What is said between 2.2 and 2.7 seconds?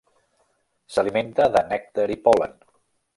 pol·len.